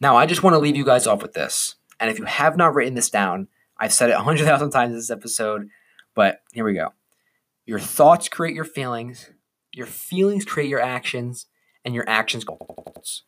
Now, 0.00 0.16
I 0.16 0.26
just 0.26 0.42
want 0.42 0.54
to 0.54 0.58
leave 0.58 0.76
you 0.76 0.84
guys 0.84 1.06
off 1.06 1.22
with 1.22 1.32
this. 1.32 1.76
And 1.98 2.10
if 2.10 2.18
you 2.18 2.24
have 2.24 2.56
not 2.56 2.74
written 2.74 2.94
this 2.94 3.10
down, 3.10 3.48
I've 3.78 3.92
said 3.92 4.10
it 4.10 4.16
100,000 4.16 4.70
times 4.72 4.94
this 4.94 5.10
episode, 5.10 5.68
but 6.14 6.42
here 6.52 6.64
we 6.64 6.74
go. 6.74 6.92
Your 7.66 7.80
thoughts 7.80 8.28
create 8.28 8.54
your 8.54 8.64
feelings, 8.64 9.30
your 9.72 9.86
feelings 9.86 10.44
create 10.44 10.68
your 10.68 10.80
actions, 10.80 11.46
and 11.84 11.94
your 11.94 12.08
actions 12.08 12.44
goals. 12.44 13.22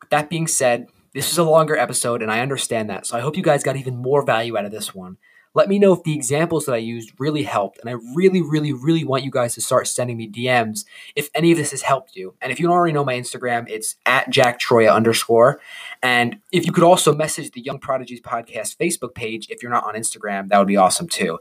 With 0.00 0.10
that 0.10 0.30
being 0.30 0.46
said, 0.46 0.86
this 1.14 1.30
is 1.30 1.38
a 1.38 1.44
longer 1.44 1.76
episode, 1.76 2.22
and 2.22 2.30
I 2.30 2.40
understand 2.40 2.90
that. 2.90 3.06
So 3.06 3.16
I 3.16 3.20
hope 3.20 3.36
you 3.36 3.42
guys 3.42 3.62
got 3.62 3.76
even 3.76 3.96
more 3.96 4.22
value 4.22 4.56
out 4.56 4.64
of 4.64 4.70
this 4.72 4.94
one. 4.94 5.16
Let 5.56 5.70
me 5.70 5.78
know 5.78 5.94
if 5.94 6.02
the 6.02 6.14
examples 6.14 6.66
that 6.66 6.74
I 6.74 6.76
used 6.76 7.12
really 7.18 7.44
helped. 7.44 7.78
And 7.78 7.88
I 7.88 7.94
really, 8.14 8.42
really, 8.42 8.74
really 8.74 9.04
want 9.04 9.24
you 9.24 9.30
guys 9.30 9.54
to 9.54 9.62
start 9.62 9.88
sending 9.88 10.18
me 10.18 10.30
DMs 10.30 10.84
if 11.14 11.30
any 11.34 11.50
of 11.50 11.56
this 11.56 11.70
has 11.70 11.80
helped 11.80 12.14
you. 12.14 12.34
And 12.42 12.52
if 12.52 12.60
you 12.60 12.66
don't 12.66 12.74
already 12.74 12.92
know 12.92 13.06
my 13.06 13.14
Instagram, 13.14 13.66
it's 13.66 13.94
at 14.04 14.28
Jack 14.28 14.60
Troyer 14.60 14.92
underscore. 14.92 15.58
And 16.02 16.40
if 16.52 16.66
you 16.66 16.72
could 16.72 16.84
also 16.84 17.14
message 17.14 17.52
the 17.52 17.62
Young 17.62 17.78
Prodigies 17.78 18.20
Podcast 18.20 18.76
Facebook 18.76 19.14
page 19.14 19.48
if 19.48 19.62
you're 19.62 19.72
not 19.72 19.84
on 19.84 19.94
Instagram, 19.94 20.48
that 20.48 20.58
would 20.58 20.68
be 20.68 20.76
awesome 20.76 21.08
too. 21.08 21.38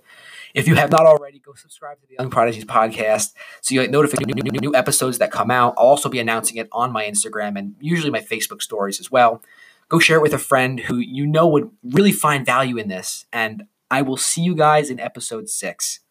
If 0.53 0.65
you 0.65 0.75
have 0.75 0.91
not 0.91 1.05
already, 1.05 1.39
go 1.39 1.53
subscribe 1.53 1.99
to 1.99 2.07
the 2.07 2.15
Young 2.17 2.29
Prodigies 2.29 2.63
podcast 2.63 3.33
so 3.59 3.75
you 3.75 3.81
get 3.81 3.91
notified 3.91 4.25
new, 4.25 4.33
new, 4.33 4.61
new 4.61 4.75
episodes 4.75 5.17
that 5.17 5.29
come 5.29 5.51
out. 5.51 5.73
I'll 5.77 5.87
also 5.87 6.07
be 6.07 6.19
announcing 6.19 6.55
it 6.55 6.69
on 6.71 6.93
my 6.93 7.05
Instagram 7.05 7.59
and 7.59 7.75
usually 7.81 8.11
my 8.11 8.21
Facebook 8.21 8.61
stories 8.61 9.01
as 9.01 9.11
well. 9.11 9.43
Go 9.89 9.99
share 9.99 10.19
it 10.19 10.21
with 10.21 10.33
a 10.33 10.39
friend 10.39 10.79
who 10.79 10.99
you 10.99 11.27
know 11.27 11.47
would 11.47 11.69
really 11.83 12.13
find 12.13 12.45
value 12.45 12.77
in 12.77 12.87
this. 12.87 13.25
And 13.33 13.65
I 13.95 14.01
will 14.01 14.17
see 14.17 14.41
you 14.41 14.55
guys 14.55 14.89
in 14.89 14.99
episode 14.99 15.47
six. 15.47 16.01